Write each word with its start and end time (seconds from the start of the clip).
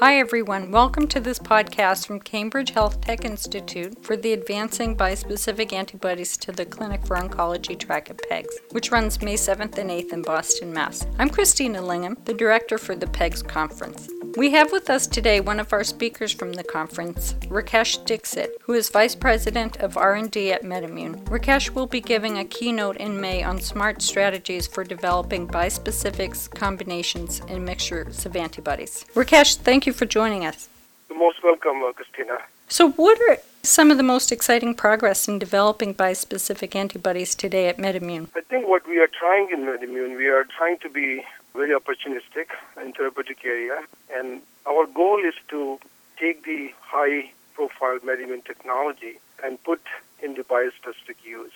Hi, 0.00 0.18
everyone. 0.18 0.72
Welcome 0.72 1.06
to 1.08 1.20
this 1.20 1.38
podcast 1.38 2.06
from 2.06 2.20
Cambridge 2.20 2.68
Health 2.72 3.00
Tech 3.00 3.24
Institute 3.24 4.04
for 4.04 4.14
the 4.14 4.34
Advancing 4.34 4.94
Bispecific 4.94 5.72
Antibodies 5.72 6.36
to 6.36 6.52
the 6.52 6.66
Clinic 6.66 7.06
for 7.06 7.16
Oncology 7.16 7.78
track 7.78 8.10
at 8.10 8.18
PEGS, 8.28 8.58
which 8.72 8.90
runs 8.90 9.22
May 9.22 9.36
7th 9.36 9.78
and 9.78 9.88
8th 9.88 10.12
in 10.12 10.20
Boston, 10.20 10.70
Mass. 10.70 11.06
I'm 11.18 11.30
Christina 11.30 11.80
Lingham, 11.80 12.22
the 12.26 12.34
director 12.34 12.76
for 12.76 12.94
the 12.94 13.06
PEGS 13.06 13.48
conference. 13.48 14.10
We 14.36 14.50
have 14.50 14.70
with 14.70 14.90
us 14.90 15.06
today 15.06 15.40
one 15.40 15.58
of 15.58 15.72
our 15.72 15.82
speakers 15.82 16.30
from 16.30 16.52
the 16.52 16.62
conference, 16.62 17.32
Rakesh 17.48 18.04
Dixit, 18.04 18.50
who 18.60 18.74
is 18.74 18.90
Vice 18.90 19.14
President 19.14 19.78
of 19.78 19.96
R&D 19.96 20.52
at 20.52 20.62
MedImmune. 20.62 21.24
Rakesh 21.24 21.70
will 21.70 21.86
be 21.86 22.02
giving 22.02 22.36
a 22.36 22.44
keynote 22.44 22.98
in 22.98 23.18
May 23.18 23.42
on 23.42 23.58
smart 23.62 24.02
strategies 24.02 24.66
for 24.66 24.84
developing 24.84 25.48
bispecifics, 25.48 26.50
combinations, 26.54 27.40
and 27.48 27.64
mixtures 27.64 28.26
of 28.26 28.36
antibodies. 28.36 29.06
Rakesh, 29.14 29.56
thank 29.56 29.86
you 29.86 29.94
for 29.94 30.04
joining 30.04 30.44
us. 30.44 30.68
You're 31.08 31.18
most 31.18 31.42
welcome, 31.42 31.80
Christina. 31.94 32.36
So, 32.68 32.90
what 32.90 33.18
are 33.30 33.38
some 33.62 33.90
of 33.90 33.96
the 33.96 34.02
most 34.02 34.30
exciting 34.30 34.74
progress 34.74 35.28
in 35.28 35.38
developing 35.38 35.94
bispecific 35.94 36.76
antibodies 36.76 37.34
today 37.34 37.68
at 37.68 37.78
MedImmune? 37.78 38.28
I 38.36 38.42
think 38.42 38.68
what 38.68 38.86
we 38.86 38.98
are 38.98 39.08
trying 39.08 39.48
in 39.50 39.60
MedImmune, 39.60 40.18
we 40.18 40.26
are 40.26 40.44
trying 40.44 40.76
to 40.80 40.90
be 40.90 41.24
very 41.56 41.74
opportunistic 41.74 42.48
in 42.80 42.92
therapeutic 42.92 43.44
area. 43.44 43.82
And 44.14 44.42
our 44.66 44.86
goal 44.86 45.18
is 45.24 45.34
to 45.48 45.78
take 46.18 46.44
the 46.44 46.70
high 46.80 47.30
profile 47.54 47.98
measurement 48.04 48.44
technology 48.44 49.18
and 49.42 49.62
put 49.64 49.80
in 50.22 50.34
the 50.34 50.42
biospecific 50.42 51.16
use. 51.24 51.52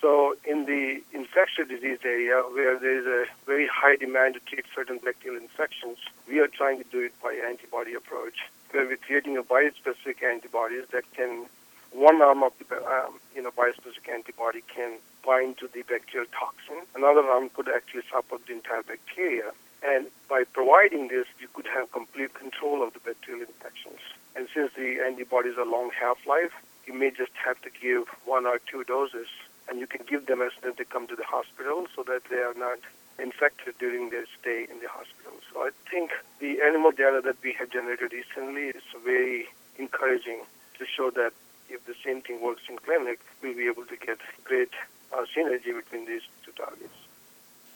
So 0.00 0.34
in 0.46 0.64
the 0.64 1.02
infectious 1.12 1.68
disease 1.68 1.98
area 2.04 2.42
where 2.54 2.78
there 2.78 2.98
is 2.98 3.06
a 3.06 3.26
very 3.44 3.68
high 3.68 3.96
demand 3.96 4.34
to 4.34 4.40
treat 4.40 4.64
certain 4.74 4.98
bacterial 4.98 5.40
infections, 5.40 5.98
we 6.26 6.40
are 6.40 6.48
trying 6.48 6.78
to 6.78 6.88
do 6.90 7.00
it 7.00 7.12
by 7.22 7.34
antibody 7.46 7.92
approach, 7.94 8.38
where 8.70 8.86
we're 8.86 8.96
creating 8.96 9.36
a 9.36 9.42
biospecific 9.42 10.22
antibodies 10.22 10.86
that 10.92 11.04
can 11.12 11.46
one 11.92 12.22
arm 12.22 12.42
of 12.42 12.52
the 12.58 12.76
um, 12.86 13.18
you 13.34 13.42
know 13.42 13.50
biospecific 13.50 14.08
antibody 14.12 14.62
can 14.74 14.98
bind 15.24 15.58
to 15.58 15.68
the 15.68 15.82
bacterial 15.82 16.28
toxin. 16.32 16.86
Another 16.94 17.22
arm 17.22 17.50
could 17.50 17.68
actually 17.68 18.02
support 18.10 18.46
the 18.46 18.52
entire 18.52 18.82
bacteria. 18.82 19.52
And 19.82 20.06
by 20.28 20.44
providing 20.44 21.08
this, 21.08 21.26
you 21.40 21.48
could 21.54 21.66
have 21.66 21.90
complete 21.92 22.34
control 22.34 22.82
of 22.82 22.92
the 22.92 23.00
bacterial 23.00 23.46
infections. 23.46 24.00
And 24.36 24.46
since 24.54 24.72
the 24.76 25.00
antibodies 25.00 25.56
are 25.56 25.64
long 25.64 25.90
half-life, 25.98 26.52
you 26.86 26.92
may 26.92 27.10
just 27.10 27.32
have 27.44 27.60
to 27.62 27.70
give 27.70 28.04
one 28.24 28.46
or 28.46 28.60
two 28.70 28.84
doses, 28.84 29.28
and 29.68 29.80
you 29.80 29.86
can 29.86 30.04
give 30.06 30.26
them 30.26 30.42
as 30.42 30.52
soon 30.60 30.72
as 30.72 30.76
they 30.76 30.84
come 30.84 31.06
to 31.08 31.16
the 31.16 31.24
hospital 31.24 31.86
so 31.96 32.02
that 32.04 32.22
they 32.30 32.38
are 32.38 32.54
not 32.54 32.78
infected 33.18 33.74
during 33.78 34.10
their 34.10 34.24
stay 34.40 34.66
in 34.70 34.80
the 34.80 34.88
hospital. 34.88 35.32
So 35.52 35.60
I 35.60 35.70
think 35.90 36.10
the 36.40 36.60
animal 36.60 36.90
data 36.90 37.20
that 37.24 37.36
we 37.42 37.52
have 37.58 37.70
generated 37.70 38.12
recently 38.12 38.68
is 38.68 38.82
very 39.04 39.46
encouraging 39.78 40.40
to 40.78 40.86
show 40.86 41.10
that 41.10 41.32
if 41.70 41.84
the 41.86 41.94
same 42.04 42.20
thing 42.22 42.40
works 42.40 42.62
in 42.68 42.76
clinic, 42.78 43.20
we'll 43.42 43.54
be 43.54 43.66
able 43.66 43.84
to 43.86 43.96
get 43.96 44.18
great 44.44 44.70
uh, 45.12 45.24
synergy 45.36 45.74
between 45.74 46.06
these 46.06 46.22
two 46.44 46.52
targets. 46.52 46.94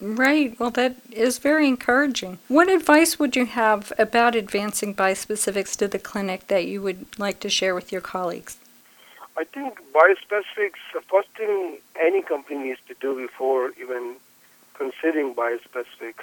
Right. 0.00 0.58
Well, 0.58 0.70
that 0.72 0.96
is 1.10 1.38
very 1.38 1.66
encouraging. 1.68 2.38
What 2.48 2.68
advice 2.68 3.18
would 3.18 3.36
you 3.36 3.46
have 3.46 3.92
about 3.98 4.34
advancing 4.34 4.94
bispecifics 4.94 5.76
to 5.76 5.88
the 5.88 5.98
clinic 5.98 6.48
that 6.48 6.66
you 6.66 6.82
would 6.82 7.18
like 7.18 7.40
to 7.40 7.48
share 7.48 7.74
with 7.74 7.92
your 7.92 8.00
colleagues? 8.00 8.58
I 9.36 9.44
think 9.44 9.80
biospecifics, 9.92 10.82
the 10.92 11.00
first 11.08 11.28
thing 11.36 11.78
any 12.00 12.22
company 12.22 12.58
needs 12.68 12.80
to 12.88 12.94
do 13.00 13.16
before 13.16 13.70
even 13.80 14.16
considering 14.74 15.34
biospecific 15.34 16.14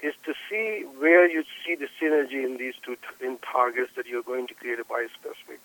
is 0.00 0.14
to 0.24 0.34
see 0.48 0.84
where 0.98 1.28
you 1.30 1.44
see 1.64 1.76
the 1.76 1.88
synergy 2.00 2.44
in 2.44 2.56
these 2.56 2.74
two 2.82 2.96
in 3.20 3.38
targets 3.38 3.92
that 3.96 4.06
you're 4.06 4.22
going 4.22 4.46
to 4.48 4.54
create 4.54 4.78
a 4.80 4.84
biospecific. 4.84 5.60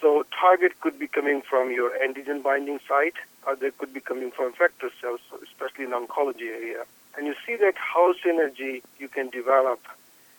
So 0.00 0.24
target 0.38 0.80
could 0.80 0.98
be 0.98 1.06
coming 1.06 1.42
from 1.42 1.70
your 1.70 1.90
antigen 1.98 2.42
binding 2.42 2.80
site, 2.86 3.16
or 3.46 3.56
they 3.56 3.70
could 3.70 3.94
be 3.94 4.00
coming 4.00 4.30
from 4.30 4.52
effector 4.52 4.90
cells, 5.00 5.20
especially 5.42 5.84
in 5.84 5.92
oncology 5.92 6.48
area. 6.48 6.84
And 7.16 7.26
you 7.26 7.34
see 7.46 7.56
that 7.56 7.74
how 7.76 8.12
synergy 8.24 8.82
you 8.98 9.08
can 9.08 9.30
develop, 9.30 9.80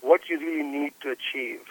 what 0.02 0.30
you 0.30 0.40
really 0.40 0.64
need 0.64 0.94
to 1.02 1.10
achieve 1.10 1.62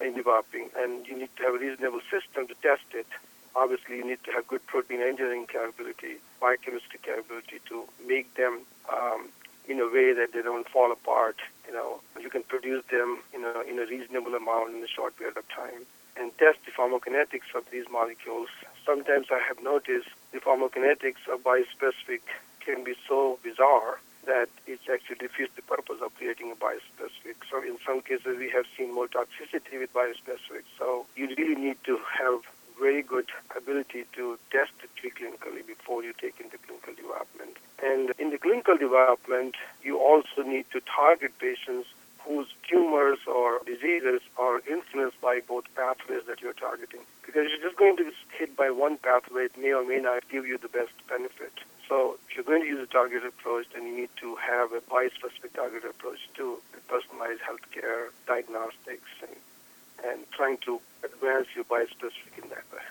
in 0.00 0.14
developing, 0.14 0.70
and 0.78 1.06
you 1.06 1.18
need 1.18 1.28
to 1.36 1.42
have 1.42 1.54
a 1.56 1.58
reasonable 1.58 2.00
system 2.10 2.48
to 2.48 2.54
test 2.62 2.88
it. 2.94 3.06
Obviously, 3.54 3.96
you 3.96 4.04
need 4.04 4.24
to 4.24 4.32
have 4.32 4.46
good 4.48 4.64
protein 4.66 5.02
engineering 5.02 5.46
capability, 5.46 6.16
biochemistry 6.40 7.00
capability 7.02 7.60
to 7.68 7.84
make 8.06 8.32
them 8.34 8.60
um, 8.90 9.28
in 9.68 9.78
a 9.78 9.86
way 9.86 10.14
that 10.14 10.32
they 10.32 10.40
don't 10.40 10.66
fall 10.68 10.90
apart. 10.90 11.36
You 11.66 11.74
know, 11.74 12.00
you 12.18 12.30
can 12.30 12.44
produce 12.44 12.84
them 12.90 13.18
in 13.34 13.44
a 13.44 13.60
in 13.68 13.78
a 13.78 13.86
reasonable 13.86 14.34
amount 14.34 14.74
in 14.74 14.82
a 14.82 14.88
short 14.88 15.16
period 15.18 15.36
of 15.36 15.46
time 15.48 15.84
and 16.20 16.36
test 16.36 16.58
the 16.66 16.72
pharmacokinetics 16.72 17.56
of 17.56 17.64
these 17.72 17.86
molecules. 17.90 18.48
Sometimes 18.84 19.26
I 19.32 19.40
have 19.48 19.62
noticed 19.62 20.08
the 20.32 20.38
pharmacokinetics 20.38 21.26
of 21.32 21.42
biospecific 21.42 22.20
can 22.60 22.84
be 22.84 22.94
so 23.08 23.38
bizarre 23.42 23.98
that 24.26 24.50
it 24.66 24.80
actually 24.92 25.16
defeats 25.16 25.52
the 25.56 25.62
purpose 25.62 25.96
of 26.04 26.14
creating 26.16 26.52
a 26.52 26.54
biospecific. 26.54 27.36
So 27.50 27.62
in 27.62 27.78
some 27.86 28.02
cases 28.02 28.36
we 28.38 28.50
have 28.50 28.66
seen 28.76 28.94
more 28.94 29.08
toxicity 29.08 29.80
with 29.80 29.92
biospecific. 29.94 30.68
So 30.78 31.06
you 31.16 31.34
really 31.38 31.56
need 31.56 31.78
to 31.84 31.98
have 32.20 32.42
very 32.78 33.02
good 33.02 33.28
ability 33.56 34.04
to 34.16 34.38
test 34.50 34.72
it 34.84 34.90
preclinically 34.96 35.66
before 35.66 36.02
you 36.02 36.12
take 36.20 36.40
into 36.40 36.56
clinical 36.58 36.94
development. 36.94 37.56
And 37.82 38.12
in 38.18 38.30
the 38.30 38.38
clinical 38.38 38.76
development, 38.76 39.54
you 39.82 39.98
also 39.98 40.42
need 40.44 40.66
to 40.72 40.80
target 40.80 41.32
patients 41.38 41.88
whose 42.30 42.46
tumors 42.70 43.18
or 43.26 43.58
diseases 43.66 44.20
are 44.38 44.62
influenced 44.70 45.20
by 45.20 45.40
both 45.40 45.64
pathways 45.74 46.22
that 46.28 46.40
you're 46.40 46.52
targeting. 46.52 47.00
Because 47.26 47.50
you're 47.50 47.66
just 47.66 47.76
going 47.76 47.96
to 47.96 48.04
be 48.04 48.12
hit 48.38 48.56
by 48.56 48.70
one 48.70 48.98
pathway, 48.98 49.46
it 49.46 49.58
may 49.58 49.72
or 49.72 49.84
may 49.84 49.98
not 49.98 50.22
give 50.30 50.46
you 50.46 50.56
the 50.56 50.68
best 50.68 50.94
benefit. 51.08 51.52
So 51.88 52.18
if 52.28 52.36
you're 52.36 52.44
going 52.44 52.62
to 52.62 52.68
use 52.68 52.78
a 52.78 52.86
targeted 52.86 53.26
approach, 53.26 53.66
then 53.74 53.84
you 53.84 53.96
need 53.96 54.14
to 54.20 54.36
have 54.36 54.72
a 54.72 54.80
bi-specific 54.80 55.54
targeted 55.54 55.90
approach 55.90 56.20
to 56.36 56.62
personalized 56.86 57.40
healthcare, 57.42 58.14
diagnostics, 58.28 59.10
and, 59.26 59.36
and 60.06 60.30
trying 60.30 60.58
to 60.66 60.80
advance 61.02 61.48
your 61.56 61.64
bispecific 61.64 62.38
in 62.40 62.48
that 62.50 62.62
way. 62.70 62.86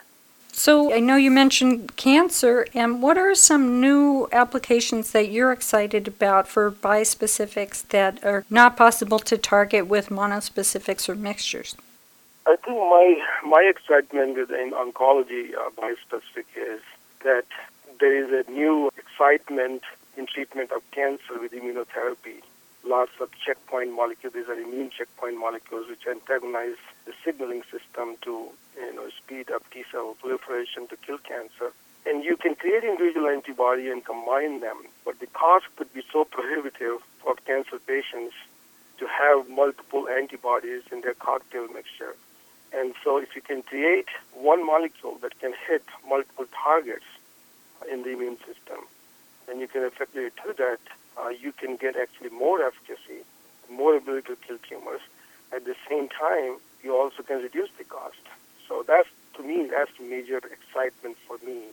So 0.59 0.93
I 0.93 0.99
know 0.99 1.15
you 1.15 1.31
mentioned 1.31 1.95
cancer, 1.95 2.67
and 2.73 3.01
what 3.01 3.17
are 3.17 3.33
some 3.33 3.79
new 3.79 4.27
applications 4.33 5.11
that 5.11 5.29
you're 5.29 5.53
excited 5.53 6.05
about 6.05 6.49
for 6.49 6.69
bispecifics 6.69 7.87
that 7.95 8.21
are 8.25 8.43
not 8.49 8.75
possible 8.75 9.19
to 9.19 9.37
target 9.37 9.87
with 9.87 10.09
monospecifics 10.09 11.07
or 11.07 11.15
mixtures? 11.15 11.77
I 12.45 12.57
think 12.57 12.75
my 12.75 13.07
my 13.45 13.61
excitement 13.73 14.37
in 14.37 14.71
oncology 14.71 15.55
uh, 15.55 15.69
bispecific 15.79 16.47
is 16.57 16.81
that 17.23 17.45
there 18.01 18.15
is 18.21 18.45
a 18.45 18.51
new 18.51 18.91
excitement 18.97 19.83
in 20.17 20.25
treatment 20.25 20.73
of 20.73 20.81
cancer 20.91 21.39
with 21.39 21.53
immunotherapy. 21.53 22.41
Lots 22.83 23.11
of 23.21 23.29
checkpoint 23.45 23.93
molecules, 23.93 24.33
these 24.33 24.49
are 24.49 24.59
immune 24.59 24.89
checkpoint 24.89 25.37
molecules 25.37 25.87
which 25.87 26.05
antagonize 26.05 26.79
the 27.05 27.13
signaling 27.23 27.63
system 27.71 28.17
to 28.23 28.49
you 28.75 28.93
know, 28.93 28.98
up 29.53 29.63
T 29.71 29.83
cell 29.91 30.15
proliferation 30.19 30.87
to 30.87 30.97
kill 30.97 31.19
cancer. 31.19 31.71
And 32.05 32.23
you 32.23 32.35
can 32.35 32.55
create 32.55 32.83
individual 32.83 33.27
antibody 33.27 33.89
and 33.89 34.03
combine 34.03 34.61
them, 34.61 34.77
but 35.05 35.19
the 35.19 35.27
cost 35.27 35.65
could 35.75 35.93
be 35.93 36.01
so 36.11 36.23
prohibitive 36.23 36.99
for 37.21 37.35
cancer 37.45 37.77
patients 37.85 38.33
to 38.97 39.05
have 39.07 39.49
multiple 39.49 40.07
antibodies 40.09 40.83
in 40.91 41.01
their 41.01 41.13
cocktail 41.13 41.67
mixture. 41.67 42.15
And 42.73 42.93
so 43.03 43.17
if 43.17 43.35
you 43.35 43.41
can 43.41 43.61
create 43.63 44.07
one 44.33 44.65
molecule 44.65 45.17
that 45.21 45.39
can 45.39 45.53
hit 45.67 45.83
multiple 46.07 46.45
targets 46.51 47.05
in 47.91 48.03
the 48.03 48.11
immune 48.11 48.37
system, 48.37 48.85
then 49.47 49.59
you 49.59 49.67
can 49.67 49.83
effectively 49.83 50.29
do 50.43 50.53
that. 50.57 50.79
Uh, 51.17 51.29
you 51.29 51.51
can 51.51 51.75
get 51.75 51.95
actually 51.95 52.29
more 52.29 52.61
efficacy, 52.63 53.25
more 53.69 53.95
ability 53.95 54.27
to 54.27 54.35
kill 54.47 54.57
tumors. 54.67 55.01
At 55.53 55.65
the 55.65 55.75
same 55.89 56.07
time, 56.09 56.57
you 56.83 56.95
also 56.95 57.23
can 57.23 57.41
reduce 57.41 57.69
the 57.77 57.83
cost. 57.83 58.21
So 58.67 58.83
that's 58.87 59.09
to 59.39 59.47
me 59.47 59.67
that's 59.71 59.91
the 59.97 60.03
major 60.03 60.37
excitement 60.37 61.17
for 61.27 61.37
me. 61.45 61.71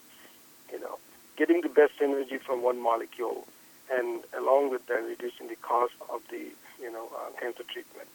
You 0.73 0.81
know, 0.81 0.99
getting 1.37 1.61
the 1.61 1.69
best 1.69 1.95
energy 2.01 2.39
from 2.39 2.63
one 2.63 2.81
molecule, 2.81 3.47
and 3.93 4.23
along 4.37 4.71
with 4.71 4.87
that, 4.87 5.03
reducing 5.03 5.49
the 5.49 5.57
cost 5.57 5.95
of 6.11 6.23
the 6.31 6.51
you 6.81 6.93
know 6.93 7.09
uh, 7.15 7.31
cancer 7.41 7.65
treatment. 7.65 8.11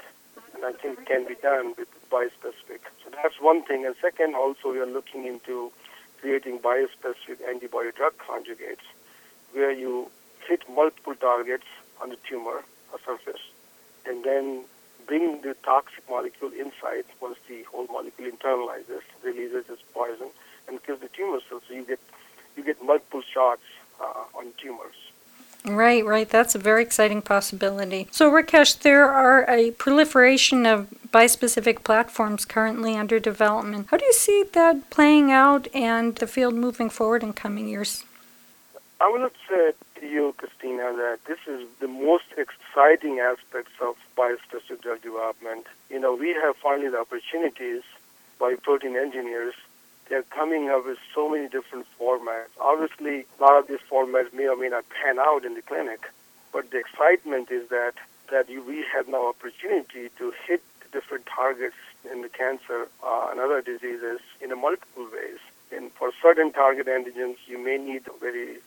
And 0.56 0.64
I 0.66 0.72
think 0.72 1.06
can 1.06 1.28
be 1.28 1.36
done 1.36 1.74
with 1.78 1.88
biospecific. 2.10 2.82
So 3.04 3.12
that's 3.12 3.40
one 3.42 3.64
thing. 3.64 3.86
And 3.86 3.96
second, 4.02 4.36
also 4.36 4.72
we 4.72 4.80
are 4.80 4.86
looking 4.86 5.26
into 5.26 5.72
creating 6.20 6.60
biospecific 6.60 7.42
antibody 7.48 7.92
drug 7.92 8.14
conjugates, 8.18 8.88
where 9.54 9.72
you 9.72 10.10
hit 10.48 10.62
multiple 10.70 11.16
targets 11.16 11.68
on 12.02 12.10
the 12.10 12.18
tumor 12.28 12.64
surface, 13.06 13.42
and 14.06 14.24
then 14.24 14.64
bring 15.12 15.42
the 15.42 15.54
toxic 15.62 16.04
molecule 16.10 16.52
inside 16.58 17.04
once 17.20 17.38
the 17.50 17.64
whole 17.64 17.86
molecule 17.88 18.32
internalizes, 18.32 19.04
releases 19.22 19.66
its 19.68 19.84
poison, 19.94 20.30
and 20.70 20.82
kills 20.86 21.02
the 21.02 21.10
tumor 21.10 21.40
cells. 21.50 21.64
So 21.68 21.74
you 21.74 21.84
get 21.84 22.00
you 22.56 22.64
get 22.64 22.82
multiple 22.82 23.22
shots 23.22 23.68
uh, 24.00 24.38
on 24.40 24.46
tumors. 24.58 25.00
Right, 25.66 26.04
right. 26.06 26.30
That's 26.30 26.56
a 26.56 26.60
very 26.60 26.82
exciting 26.82 27.22
possibility. 27.22 28.08
So, 28.10 28.32
Rakesh, 28.32 28.80
there 28.80 29.12
are 29.12 29.46
a 29.50 29.72
proliferation 29.72 30.66
of 30.66 30.88
bispecific 31.10 31.84
platforms 31.84 32.46
currently 32.46 32.96
under 32.96 33.20
development. 33.20 33.88
How 33.92 33.98
do 33.98 34.06
you 34.06 34.14
see 34.14 34.44
that 34.54 34.90
playing 34.90 35.30
out 35.32 35.68
and 35.76 36.16
the 36.16 36.26
field 36.26 36.56
moving 36.56 36.90
forward 36.90 37.22
in 37.22 37.34
coming 37.34 37.68
years? 37.68 38.06
I 39.02 39.08
would 39.12 39.32
say 39.50 39.74
to 40.02 40.08
you, 40.08 40.36
Christina, 40.38 40.94
that 40.98 41.20
this 41.26 41.40
is 41.48 41.68
the 41.80 41.88
most 41.88 42.26
exciting 42.38 43.20
aspects 43.20 43.72
of 43.82 43.96
biospecific 44.18 44.82
drug 44.82 45.02
development. 45.02 45.66
You 45.90 46.00
know, 46.00 46.14
we 46.16 46.30
have 46.34 46.58
finally 46.58 46.90
the 46.90 47.00
opportunities 47.00 47.84
by 48.40 48.56
protein 48.56 48.98
engineers 48.98 49.54
they're 50.12 50.24
coming 50.24 50.70
up 50.70 50.86
with 50.86 50.98
so 51.16 51.30
many 51.30 51.48
different 51.48 51.88
formats. 51.98 52.52
Obviously, 52.60 53.26
a 53.40 53.42
lot 53.42 53.58
of 53.58 53.68
these 53.68 53.80
formats 53.90 54.34
may 54.34 54.46
or 54.46 54.58
may 54.58 54.68
not 54.68 54.84
pan 54.90 55.18
out 55.18 55.46
in 55.46 55.54
the 55.56 55.62
clinic, 55.62 56.02
but 56.52 56.70
the 56.70 56.78
excitement 56.78 57.50
is 57.50 57.70
that 57.70 57.94
that 58.30 58.50
you, 58.50 58.62
we 58.62 58.84
have 58.94 59.08
now 59.08 59.28
opportunity 59.30 60.10
to 60.18 60.34
hit 60.46 60.62
different 60.92 61.26
targets 61.26 61.76
in 62.12 62.22
the 62.22 62.30
cancer 62.30 62.90
uh, 63.02 63.28
and 63.32 63.40
other 63.40 63.62
diseases 63.62 64.20
in 64.42 64.52
a 64.52 64.56
multiple 64.56 65.08
ways. 65.14 65.40
And 65.72 65.92
for 65.94 66.12
certain 66.22 66.52
target 66.52 66.88
antigens, 66.88 67.38
you 67.48 67.58
may 67.58 67.78
need 67.78 68.04
a 68.08 68.20
very 68.20 68.60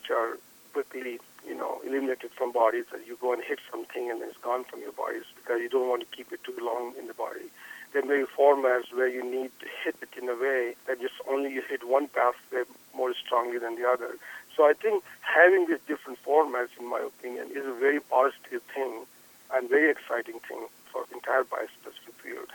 which 0.00 0.10
are 0.10 0.38
quickly, 0.72 1.18
you 1.46 1.54
know, 1.54 1.80
eliminated 1.86 2.30
from 2.36 2.52
bodies. 2.52 2.84
That 2.92 3.06
you 3.06 3.18
go 3.20 3.32
and 3.32 3.42
hit 3.42 3.58
something 3.70 4.10
and 4.10 4.22
it's 4.22 4.36
gone 4.38 4.64
from 4.64 4.80
your 4.80 4.92
bodies 4.92 5.24
because 5.36 5.60
you 5.60 5.68
don't 5.68 5.88
want 5.88 6.02
to 6.02 6.16
keep 6.16 6.32
it 6.32 6.42
too 6.44 6.56
long 6.60 6.94
in 6.98 7.06
the 7.06 7.14
body. 7.14 7.50
There 7.92 8.04
may 8.04 8.18
be 8.18 8.26
formats 8.38 8.94
where 8.94 9.08
you 9.08 9.24
need 9.24 9.50
to 9.60 9.66
hit 9.84 9.96
it 10.00 10.10
in 10.16 10.28
a 10.28 10.34
way 10.36 10.76
that 10.86 11.00
just 11.00 11.14
only 11.28 11.52
you 11.52 11.62
hit 11.68 11.86
one 11.86 12.06
pathway 12.08 12.62
more 12.94 13.12
strongly 13.14 13.58
than 13.58 13.74
the 13.74 13.88
other. 13.88 14.16
So 14.56 14.64
I 14.64 14.74
think 14.74 15.02
having 15.22 15.66
these 15.66 15.82
different 15.88 16.18
formats, 16.24 16.70
in 16.78 16.88
my 16.88 17.00
opinion, 17.00 17.48
is 17.50 17.66
a 17.66 17.74
very 17.74 18.00
positive 18.00 18.62
thing 18.74 19.06
and 19.52 19.68
very 19.68 19.90
exciting 19.90 20.38
thing 20.46 20.66
for 20.92 21.04
the 21.08 21.16
entire 21.16 21.42
biospecific 21.42 22.14
field. 22.22 22.50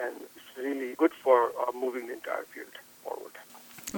And 0.00 0.16
it's 0.34 0.56
really 0.56 0.94
good 0.94 1.12
for 1.22 1.52
uh, 1.60 1.72
moving 1.74 2.06
the 2.06 2.14
entire 2.14 2.44
field 2.44 2.72
forward. 3.02 3.32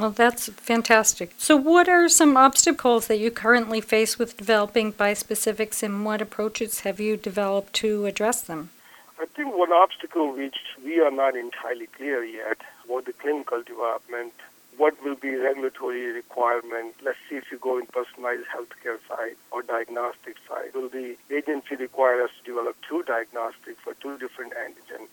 Well, 0.07 0.13
that's 0.13 0.49
fantastic. 0.51 1.33
So, 1.37 1.57
what 1.57 1.89
are 1.89 2.09
some 2.09 2.37
obstacles 2.37 3.09
that 3.09 3.19
you 3.19 3.33
currently 3.33 3.81
face 3.81 4.21
with 4.21 4.37
developing 4.37 4.93
bispecifics, 4.93 5.83
and 5.83 6.05
what 6.05 6.23
approaches 6.23 6.81
have 6.87 7.01
you 7.01 7.17
developed 7.17 7.73
to 7.83 8.07
address 8.07 8.41
them? 8.41 8.71
I 9.21 9.27
think 9.27 9.59
one 9.59 9.73
obstacle 9.73 10.31
which 10.33 10.59
we 10.85 11.01
are 11.01 11.11
not 11.11 11.35
entirely 11.35 11.89
clear 11.89 12.23
yet 12.23 12.59
about 12.85 13.07
the 13.07 13.15
clinical 13.15 13.65
development, 13.65 14.33
what 14.77 14.95
will 15.03 15.17
be 15.17 15.35
regulatory 15.35 16.07
requirement. 16.13 16.95
Let's 17.03 17.19
see 17.29 17.35
if 17.35 17.51
you 17.51 17.59
go 17.59 17.77
in 17.77 17.87
personalized 17.87 18.47
healthcare 18.55 19.01
side 19.09 19.35
or 19.51 19.63
diagnostic 19.63 20.37
side. 20.49 20.71
Will 20.73 20.89
the 20.89 21.17
agency 21.35 21.75
require 21.75 22.23
us 22.23 22.31
to 22.39 22.53
develop 22.53 22.77
two 22.89 23.03
diagnostics 23.03 23.81
for 23.83 23.95
two 23.95 24.19
different 24.19 24.53
antigens? 24.53 25.09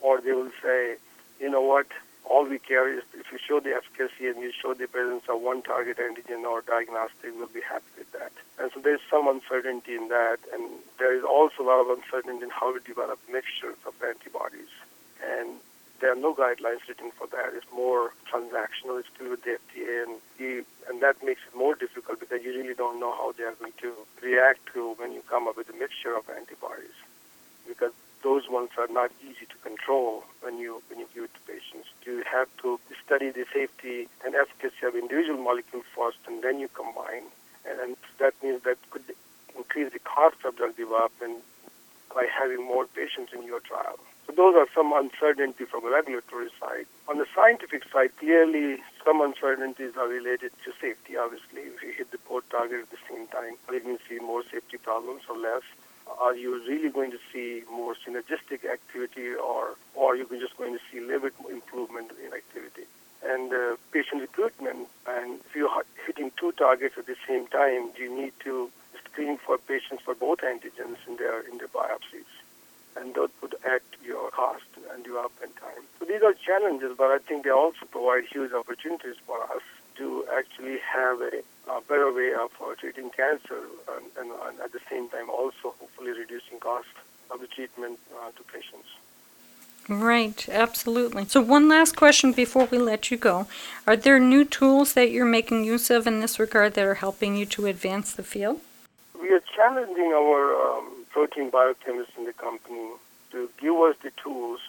Or 0.00 0.18
they 0.22 0.32
will 0.32 0.52
say, 0.62 0.96
you 1.38 1.50
know 1.50 1.60
what, 1.60 1.88
all 2.30 2.46
we 2.46 2.60
care 2.60 2.86
is 2.86 3.02
if 3.12 3.26
you 3.32 3.38
show 3.42 3.58
the 3.58 3.74
efficacy 3.74 4.28
and 4.28 4.38
you 4.38 4.52
show 4.54 4.72
the 4.72 4.86
presence 4.86 5.24
of 5.28 5.42
one 5.42 5.62
target 5.62 5.98
antigen 5.98 6.44
or 6.44 6.62
diagnostic, 6.62 7.34
we'll 7.34 7.50
be 7.50 7.60
happy 7.60 7.90
with 7.98 8.12
that. 8.12 8.30
And 8.56 8.70
so 8.72 8.78
there's 8.78 9.02
some 9.10 9.26
uncertainty 9.26 9.96
in 9.96 10.08
that, 10.08 10.38
and 10.54 10.70
there 11.00 11.12
is 11.12 11.24
also 11.24 11.64
a 11.64 11.66
lot 11.66 11.80
of 11.82 11.90
uncertainty 11.90 12.44
in 12.44 12.50
how 12.50 12.72
to 12.72 12.78
develop 12.78 13.18
mixtures 13.26 13.76
of 13.84 13.94
antibodies. 14.00 14.70
And 15.18 15.58
there 15.98 16.12
are 16.12 16.22
no 16.22 16.32
guidelines 16.32 16.86
written 16.86 17.10
for 17.18 17.26
that. 17.34 17.50
It's 17.52 17.66
more 17.74 18.14
transactional. 18.30 19.02
It's 19.02 19.10
still 19.12 19.30
with 19.30 19.42
the 19.42 19.58
FDA, 19.58 20.06
and 20.06 20.22
you, 20.38 20.64
and 20.88 21.02
that 21.02 21.18
makes 21.26 21.42
it 21.50 21.58
more 21.58 21.74
difficult 21.74 22.20
because 22.20 22.44
you 22.44 22.54
really 22.54 22.74
don't 22.74 23.00
know 23.00 23.10
how 23.10 23.34
they 23.36 23.42
are 23.42 23.58
going 23.58 23.74
to 23.82 23.92
react 24.22 24.60
to 24.74 24.94
when 25.02 25.12
you 25.12 25.22
come 25.28 25.48
up 25.48 25.56
with 25.56 25.68
a 25.68 25.74
mixture 25.74 26.14
of 26.16 26.30
antibodies, 26.30 26.94
because 27.66 27.92
those 28.22 28.48
ones 28.48 28.70
are 28.78 28.88
not 28.88 29.10
easy 29.20 29.46
to 29.50 29.56
control 29.66 30.22
when 30.42 30.58
you 30.58 30.80
when 30.88 31.00
you 31.00 31.08
give 31.12 31.24
it 31.24 31.34
to. 31.34 31.49
You 32.06 32.22
have 32.30 32.48
to 32.62 32.80
study 33.04 33.30
the 33.30 33.44
safety 33.52 34.08
and 34.24 34.34
efficacy 34.34 34.86
of 34.86 34.94
individual 34.94 35.42
molecules 35.42 35.84
first, 35.94 36.18
and 36.26 36.42
then 36.42 36.58
you 36.58 36.68
combine. 36.68 37.28
And 37.68 37.96
that 38.18 38.34
means 38.42 38.62
that 38.62 38.78
could 38.90 39.04
increase 39.56 39.92
the 39.92 39.98
cost 40.00 40.36
of 40.44 40.56
drug 40.56 40.76
development 40.76 41.44
by 42.14 42.26
having 42.26 42.64
more 42.64 42.86
patients 42.86 43.32
in 43.32 43.42
your 43.42 43.60
trial. 43.60 43.98
So 44.26 44.32
those 44.34 44.54
are 44.54 44.66
some 44.74 44.92
uncertainty 44.92 45.64
from 45.64 45.84
the 45.84 45.90
regulatory 45.90 46.50
side. 46.60 46.86
On 47.08 47.18
the 47.18 47.26
scientific 47.34 47.82
side, 47.92 48.16
clearly 48.18 48.82
some 49.04 49.20
uncertainties 49.20 49.96
are 49.96 50.08
related 50.08 50.52
to 50.64 50.72
safety. 50.80 51.16
Obviously, 51.16 51.62
if 51.62 51.82
you 51.82 51.92
hit 51.92 52.10
the 52.10 52.18
both 52.28 52.48
target 52.48 52.82
at 52.82 52.90
the 52.90 53.02
same 53.08 53.26
time, 53.28 53.54
you 53.72 53.80
going 53.80 53.98
see 54.08 54.18
more 54.18 54.42
safety 54.44 54.78
problems 54.78 55.22
or 55.28 55.36
less? 55.36 55.62
Are 56.18 56.34
you 56.34 56.62
really 56.66 56.90
going 56.90 57.10
to 57.10 57.18
see 57.32 57.62
more 57.70 57.94
synergistic 57.94 58.70
activity, 58.70 59.34
or, 59.34 59.76
or 59.94 60.12
are 60.12 60.16
you 60.16 60.26
just 60.40 60.56
going 60.56 60.72
to 60.72 60.80
see 60.90 60.98
a 60.98 61.02
little 61.02 61.30
bit 61.30 61.34
improvement 61.50 62.10
in 62.24 62.32
activity? 62.32 62.84
And 63.22 63.52
uh, 63.52 63.76
patient 63.92 64.22
recruitment, 64.22 64.88
and 65.06 65.40
if 65.40 65.54
you're 65.54 65.70
hitting 66.06 66.32
two 66.38 66.52
targets 66.52 66.96
at 66.96 67.06
the 67.06 67.16
same 67.28 67.46
time, 67.48 67.90
do 67.94 68.02
you 68.02 68.14
need 68.14 68.32
to 68.44 68.70
screen 69.12 69.38
for 69.38 69.58
patients 69.58 70.02
for 70.04 70.14
both 70.14 70.38
antigens 70.38 70.96
in 71.06 71.16
their 71.16 71.40
in 71.40 71.58
their 71.58 71.68
biopsies, 71.68 72.30
and 72.96 73.14
that 73.14 73.30
would 73.42 73.54
add 73.64 73.82
to 73.92 74.06
your 74.06 74.30
cost 74.30 74.64
and 74.92 75.04
development 75.04 75.56
time. 75.56 75.82
So 75.98 76.04
these 76.04 76.22
are 76.22 76.34
challenges, 76.34 76.96
but 76.96 77.10
I 77.10 77.18
think 77.18 77.44
they 77.44 77.50
also 77.50 77.84
provide 77.90 78.24
huge 78.24 78.52
opportunities 78.52 79.16
for 79.26 79.42
us 79.42 79.62
to 80.00 80.24
actually 80.34 80.78
have 80.78 81.20
a, 81.20 81.42
a 81.70 81.80
better 81.82 82.10
way 82.10 82.32
of 82.32 82.50
uh, 82.62 82.74
treating 82.80 83.10
cancer 83.10 83.60
and, 83.94 84.06
and, 84.18 84.32
and, 84.46 84.58
at 84.60 84.72
the 84.72 84.80
same 84.90 85.10
time 85.10 85.28
also 85.28 85.74
hopefully 85.78 86.12
reducing 86.12 86.58
cost 86.58 86.88
of 87.30 87.38
the 87.40 87.46
treatment 87.46 87.98
uh, 88.16 88.30
to 88.30 88.42
patients. 88.44 88.88
Right, 89.88 90.48
absolutely. 90.48 91.26
So, 91.26 91.42
one 91.42 91.68
last 91.68 91.96
question 91.96 92.32
before 92.32 92.66
we 92.66 92.78
let 92.78 93.10
you 93.10 93.18
go. 93.18 93.46
Are 93.86 93.96
there 93.96 94.18
new 94.18 94.44
tools 94.44 94.94
that 94.94 95.10
you're 95.10 95.26
making 95.38 95.64
use 95.64 95.90
of 95.90 96.06
in 96.06 96.20
this 96.20 96.38
regard 96.38 96.74
that 96.74 96.84
are 96.84 96.94
helping 97.06 97.36
you 97.36 97.44
to 97.46 97.66
advance 97.66 98.12
the 98.12 98.22
field? 98.22 98.60
We 99.20 99.30
are 99.32 99.42
challenging 99.54 100.12
our 100.14 100.40
um, 100.64 101.04
protein 101.10 101.50
biochemists 101.50 102.16
in 102.16 102.24
the 102.24 102.32
company 102.32 102.88
to 103.32 103.50
give 103.60 103.74
us 103.74 103.96
the 104.02 104.12
tools 104.22 104.60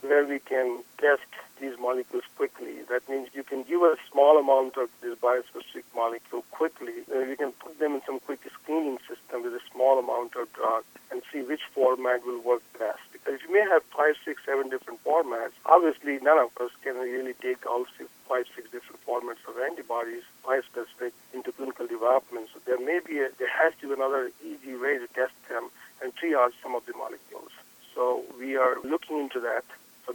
where 0.00 0.26
we 0.26 0.40
can 0.40 0.82
test 0.98 1.30
these 1.60 1.78
molecules 1.78 2.24
quickly. 2.36 2.82
That 2.88 3.08
means 3.08 3.28
you 3.34 3.44
can 3.44 3.62
give 3.62 3.82
a 3.82 3.96
small 4.10 4.38
amount 4.38 4.76
of 4.76 4.88
this 5.00 5.16
biospecific 5.18 5.84
molecule 5.94 6.42
quickly. 6.50 7.04
Uh, 7.12 7.24
we 7.28 7.36
can 7.36 7.52
put 7.52 7.78
them 7.78 7.94
in 7.94 8.02
some 8.06 8.18
quick 8.20 8.40
screening 8.62 8.98
system 9.06 9.42
with 9.44 9.52
a 9.54 9.60
small 9.72 9.98
amount 9.98 10.34
of 10.36 10.52
drug 10.52 10.84
and 11.10 11.22
see 11.32 11.42
which 11.42 11.60
format 11.74 12.24
will 12.24 12.40
work 12.40 12.62
best. 12.78 13.00
Because 13.12 13.40
you 13.46 13.52
may 13.52 13.60
have 13.68 13.82
five, 13.96 14.16
six, 14.24 14.40
seven 14.44 14.70
different 14.70 15.04
formats. 15.04 15.52
Obviously, 15.66 16.18
none 16.22 16.38
of 16.38 16.50
us 16.60 16.70
can 16.82 16.96
really 16.96 17.34
take 17.34 17.66
all 17.66 17.84
six, 17.98 18.08
five, 18.28 18.46
six 18.56 18.70
different 18.70 19.04
formats 19.06 19.44
of 19.46 19.60
antibodies, 19.60 20.24
biospecific, 20.44 21.12
into 21.34 21.52
clinical 21.52 21.86
development. 21.86 22.48
So 22.54 22.60
there 22.64 22.80
may 22.80 23.00
be 23.04 23.20
a, 23.20 23.28
there 23.38 23.52
has 23.62 23.74
to 23.80 23.88
be 23.88 23.94
another 23.94 24.30
easy 24.42 24.74
way 24.76 24.98
to 24.98 25.06
test 25.14 25.36
them 25.48 25.68
and 26.02 26.16
triage 26.16 26.56
some 26.62 26.74
of 26.74 26.86
the 26.86 26.94
molecules. 26.96 27.52
So 27.94 28.24
we 28.38 28.56
are 28.56 28.76
looking 28.82 29.18
into 29.18 29.40
that 29.40 29.64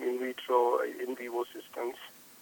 in 0.05 0.19
vitro, 0.19 0.79
in 0.81 1.15
vivo 1.15 1.43
systems. 1.45 1.95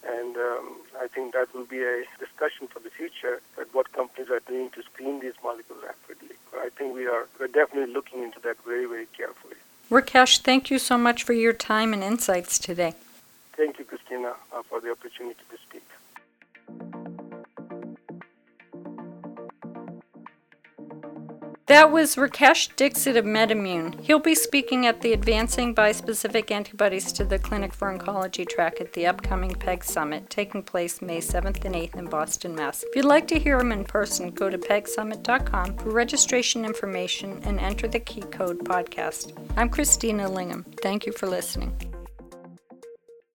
And 0.06 0.36
um, 0.36 0.76
I 1.00 1.06
think 1.08 1.32
that 1.32 1.54
will 1.54 1.64
be 1.64 1.82
a 1.82 2.04
discussion 2.18 2.68
for 2.68 2.78
the 2.78 2.90
future 2.90 3.40
at 3.58 3.74
what 3.74 3.92
companies 3.92 4.30
are 4.30 4.40
doing 4.40 4.68
to 4.70 4.82
screen 4.82 5.20
these 5.20 5.32
molecules 5.42 5.82
rapidly. 5.82 6.36
But 6.50 6.60
I 6.60 6.68
think 6.68 6.94
we 6.94 7.06
are 7.06 7.26
we're 7.40 7.46
definitely 7.48 7.92
looking 7.92 8.22
into 8.22 8.38
that 8.40 8.56
very, 8.66 8.86
very 8.86 9.06
carefully. 9.16 9.56
Rakesh, 9.90 10.38
thank 10.38 10.70
you 10.70 10.78
so 10.78 10.98
much 10.98 11.22
for 11.22 11.32
your 11.32 11.52
time 11.52 11.92
and 11.94 12.02
insights 12.02 12.58
today. 12.58 12.94
Thank 13.56 13.78
you, 13.78 13.84
Christina, 13.84 14.34
uh, 14.52 14.62
for 14.68 14.80
the 14.80 14.90
opportunity 14.90 15.36
to 15.38 15.56
That 21.66 21.90
was 21.90 22.16
Rakesh 22.16 22.76
Dixit 22.76 23.16
of 23.16 23.24
MedImmune. 23.24 23.98
He'll 24.02 24.18
be 24.18 24.34
speaking 24.34 24.84
at 24.84 25.00
the 25.00 25.14
Advancing 25.14 25.74
Bispecific 25.74 26.50
Antibodies 26.50 27.10
to 27.12 27.24
the 27.24 27.38
Clinic 27.38 27.72
for 27.72 27.90
Oncology 27.90 28.46
track 28.46 28.82
at 28.82 28.92
the 28.92 29.06
upcoming 29.06 29.54
PEG 29.54 29.82
Summit, 29.82 30.28
taking 30.28 30.62
place 30.62 31.00
May 31.00 31.20
7th 31.20 31.64
and 31.64 31.74
8th 31.74 31.96
in 31.96 32.04
Boston, 32.04 32.54
Mass. 32.54 32.82
If 32.82 32.94
you'd 32.94 33.06
like 33.06 33.26
to 33.28 33.38
hear 33.38 33.58
him 33.58 33.72
in 33.72 33.84
person, 33.84 34.30
go 34.30 34.50
to 34.50 34.58
pegsummit.com 34.58 35.78
for 35.78 35.88
registration 35.88 36.66
information 36.66 37.40
and 37.44 37.58
enter 37.58 37.88
the 37.88 38.00
key 38.00 38.20
code 38.20 38.58
podcast. 38.66 39.32
I'm 39.56 39.70
Christina 39.70 40.28
Lingham. 40.28 40.66
Thank 40.82 41.06
you 41.06 41.12
for 41.12 41.26
listening. 41.26 41.93